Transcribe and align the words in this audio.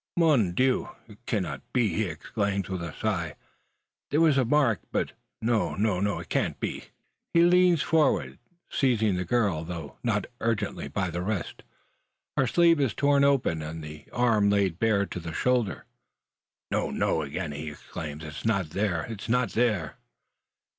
"Mon 0.17 0.53
Dieu! 0.55 0.89
it 1.07 1.23
cannot 1.27 1.61
be!" 1.73 1.89
he 1.89 2.05
exclaims, 2.05 2.67
with 2.69 2.81
a 2.81 2.91
sigh. 2.91 3.35
"There 4.09 4.19
was 4.19 4.35
a 4.35 4.43
mark; 4.43 4.79
but 4.91 5.11
no, 5.43 5.75
no, 5.75 5.99
no! 5.99 6.17
it 6.19 6.27
cannot 6.29 6.59
be!" 6.59 6.85
He 7.35 7.43
leans 7.43 7.83
forward, 7.83 8.39
seizing 8.67 9.15
the 9.15 9.25
girl, 9.25 9.63
though 9.63 9.97
not 10.01 10.25
ungently, 10.39 10.87
by 10.91 11.11
the 11.11 11.21
wrist. 11.21 11.61
Her 12.35 12.47
sleeve 12.47 12.79
is 12.79 12.95
torn 12.95 13.23
open, 13.23 13.61
and 13.61 13.83
the 13.83 14.05
arm 14.11 14.49
laid 14.49 14.79
bare 14.79 15.05
to 15.05 15.19
the 15.19 15.33
shoulder. 15.33 15.85
"No, 16.71 16.89
no!" 16.89 17.21
he 17.21 17.27
again 17.27 17.53
exclaims; 17.53 18.23
"it 18.23 18.27
is 18.35 18.43
not 18.43 18.71
there. 18.71 19.03
It 19.03 19.21
is 19.21 19.29
not 19.29 19.51
she." 19.51 19.81